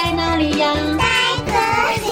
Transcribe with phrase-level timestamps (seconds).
[0.00, 0.72] 在哪里呀？
[0.96, 1.04] 在
[1.44, 1.50] 这
[2.06, 2.08] 里。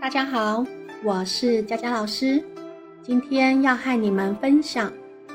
[0.00, 0.64] 大家好，
[1.04, 2.42] 我是佳佳老师，
[3.02, 4.90] 今天要和你们分享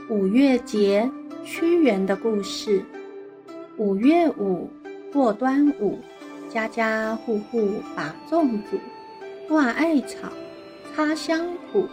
[0.09, 1.07] 五月节
[1.45, 2.83] 屈原的故事。
[3.77, 4.67] 五月五
[5.13, 5.99] 过端午，
[6.49, 8.79] 家家户户把粽子，
[9.47, 10.27] 挂艾草，
[10.95, 11.87] 插香土，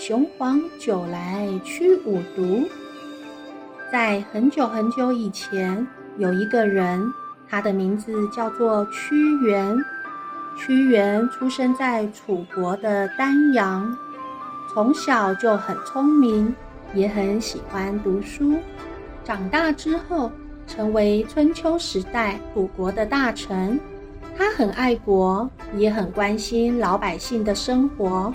[0.00, 2.66] 雄黄酒来驱五毒。
[3.92, 5.86] 在很久很久以前，
[6.16, 7.12] 有一个人，
[7.46, 9.76] 他的名字叫做屈原。
[10.56, 13.94] 屈原出生在楚国的丹阳，
[14.72, 16.54] 从小就很聪明，
[16.94, 18.56] 也很喜欢读书。
[19.22, 20.32] 长大之后，
[20.66, 23.78] 成为春秋时代楚国的大臣。
[24.34, 28.32] 他很爱国，也很关心老百姓的生活。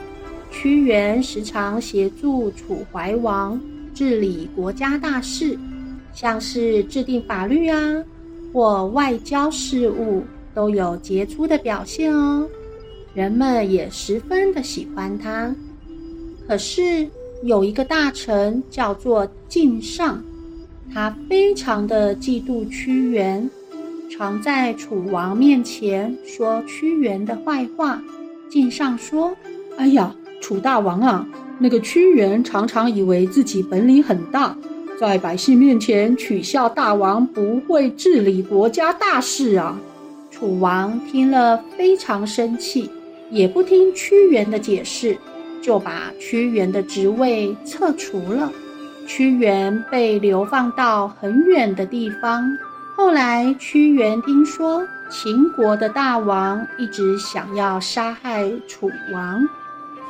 [0.56, 3.60] 屈原时常协助楚怀王
[3.94, 5.60] 治理国家大事，
[6.14, 7.78] 像是制定法律啊，
[8.54, 12.48] 或外交事务，都有杰出的表现哦。
[13.14, 15.54] 人们也十分的喜欢他。
[16.48, 17.06] 可是
[17.44, 20.24] 有一个大臣叫做靳尚，
[20.94, 23.48] 他非常的嫉妒屈原。
[24.10, 28.02] 常在楚王面前说屈原的坏话。
[28.50, 29.36] 靳尚说
[29.76, 31.26] ：“哎呀，楚大王啊，
[31.58, 34.56] 那个屈原常常以为自己本领很大，
[35.00, 39.76] 在百姓面前取笑大王不会治理国家大事啊。”
[40.30, 42.92] 楚王听了非常生气，
[43.32, 45.18] 也不听屈原的解释，
[45.64, 48.52] 就把屈原的职位撤除了。
[49.08, 52.56] 屈原被流放到很远的地方。
[52.96, 59.44] 后来，屈原听说秦国的大王一直想要杀害楚王，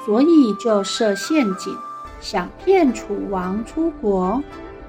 [0.06, 1.76] 所以就设陷阱，
[2.22, 4.42] 想骗楚王出国。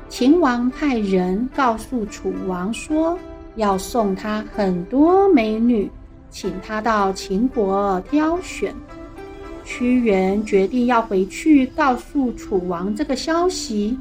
[0.09, 3.19] 秦王派人告诉楚王说，
[3.56, 5.91] 要送他很多美女，
[6.31, 8.75] 请他到秦国挑选。
[9.65, 13.98] 屈原决定要回去告诉楚王这个消息，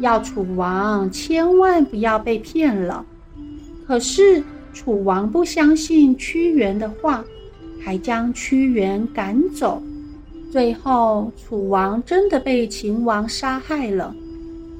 [0.00, 3.06] 要楚王千万不要被骗了。
[3.86, 4.42] 可是
[4.74, 7.24] 楚王不相信屈原的话，
[7.82, 9.82] 还将屈原赶走。
[10.52, 14.14] 最后，楚王真的被秦王杀害了。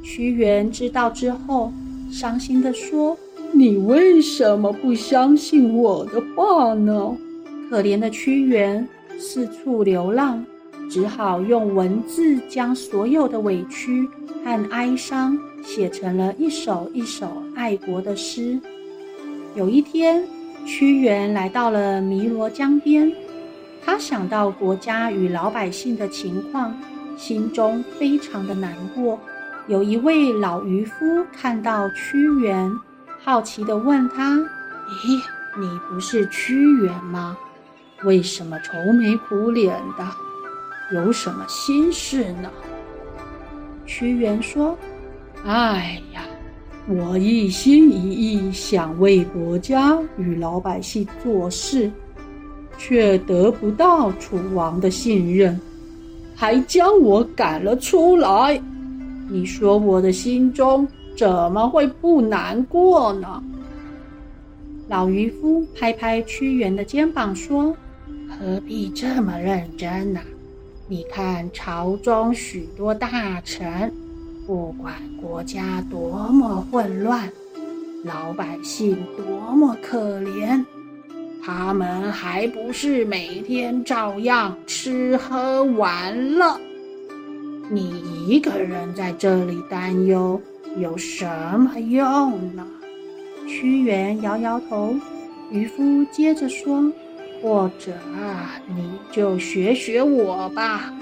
[0.03, 1.73] 屈原知道之后，
[2.11, 3.17] 伤心地说
[3.55, 7.17] ：“你为什么不相信我的话呢？”
[7.71, 8.87] 可怜的屈原
[9.19, 10.45] 四处流浪，
[10.91, 14.07] 只好用文字将所有的委屈
[14.45, 15.35] 和哀伤
[15.65, 18.61] 写成了一首一首爱国的诗。
[19.57, 20.23] 有一天，
[20.67, 23.11] 屈原来到了汨罗江边，
[23.85, 26.75] 他想到国家与老百姓的情况，
[27.17, 29.19] 心中非常的难过。
[29.67, 30.95] 有一位老渔夫
[31.33, 32.73] 看到屈原，
[33.21, 34.37] 好奇地问他
[35.05, 35.21] ：“咦，
[35.61, 37.37] 你不是屈原吗？
[38.05, 40.07] 为什么愁眉苦脸的？
[40.95, 42.51] 有什么心事呢？”
[43.87, 44.79] 屈原说
[45.45, 46.23] ：“哎呀。”
[46.89, 51.89] 我一心一意想为国家与老百姓做事，
[52.85, 55.57] 却得不到楚王的信任，
[56.35, 58.61] 还将我赶了出来。
[59.31, 63.41] 你说我的心中怎么会不难过呢？
[64.89, 67.73] 老渔夫拍拍屈原的肩膀说
[68.29, 70.21] ：“何必这么认真呢？
[70.89, 73.93] 你看朝中许多大臣。”
[74.45, 77.31] 不管国家多么混乱，
[78.03, 80.65] 老百姓多么可怜，
[81.45, 86.57] 他们还不是每天照样吃喝玩乐？
[87.69, 90.41] 你一个人在这里担忧，
[90.79, 91.27] 有什
[91.59, 92.65] 么用呢？
[93.49, 94.95] 屈原摇摇头。
[95.51, 96.81] 渔夫接着说
[97.43, 97.93] ：“或者，
[98.69, 100.93] 你就学学我吧。”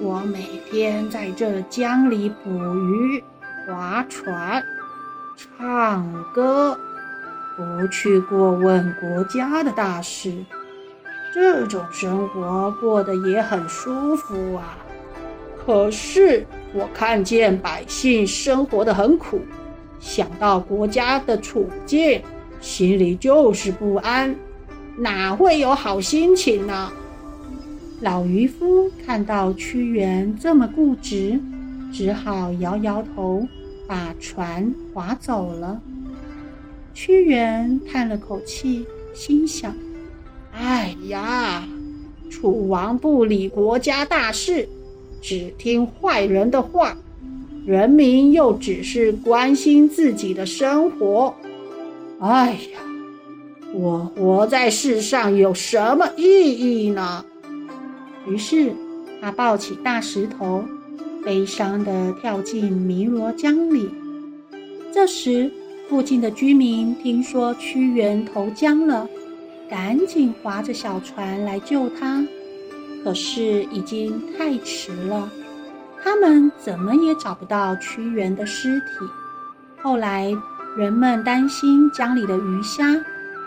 [0.00, 3.22] 我每天在这江里捕鱼、
[3.66, 4.62] 划船、
[5.36, 6.78] 唱歌，
[7.56, 10.44] 不去过问国家的大事，
[11.32, 14.76] 这种生活过得也很舒服啊。
[15.56, 19.40] 可是我看见百姓生活得很苦，
[19.98, 22.20] 想到国家的处境，
[22.60, 24.36] 心里就是不安，
[24.96, 26.92] 哪会有好心情呢？
[28.02, 31.40] 老渔夫看到屈原这么固执，
[31.90, 33.48] 只好摇摇头，
[33.88, 35.80] 把船划走了。
[36.96, 39.76] 屈原叹了口气，心想
[40.50, 41.68] ：“哎呀，
[42.30, 44.66] 楚王不理国家大事，
[45.20, 46.96] 只听坏人的话，
[47.66, 51.34] 人民又只是关心自己的生活。
[52.18, 52.80] 哎呀，
[53.74, 57.22] 我活在世上有什么意义呢？
[58.26, 58.72] 于是
[59.20, 60.64] 他抱起大石头，
[61.22, 63.90] 悲伤地跳进汨罗江里。
[64.94, 65.52] 这时，
[65.88, 69.08] 附近的居民听说屈原投江了，
[69.70, 72.24] 赶紧划着小船来救他。
[73.04, 75.30] 可是已经太迟了，
[76.02, 78.86] 他们怎么也找不到屈原的尸体。
[79.80, 80.34] 后来，
[80.76, 83.00] 人们担心江里的鱼虾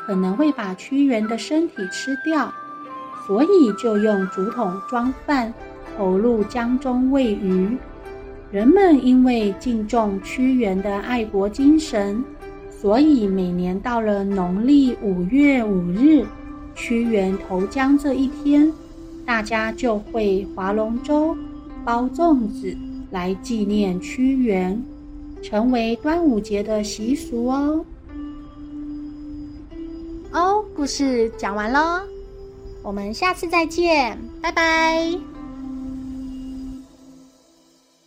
[0.05, 2.53] 可能会把屈原的身体吃掉，
[3.27, 5.53] 所以就用竹筒装饭，
[5.97, 7.77] 投入江中喂鱼。
[8.51, 12.23] 人们因为敬重屈原的爱国精神，
[12.81, 16.25] 所以每年到了农历五月五日，
[16.73, 18.71] 屈原投江这一天，
[19.25, 21.37] 大家就会划龙舟、
[21.85, 22.75] 包粽子
[23.11, 24.81] 来纪念屈原，
[25.43, 27.85] 成为端午节的习俗哦。
[30.31, 32.01] 哦，故事讲完喽，
[32.81, 35.28] 我们下次再见，拜拜。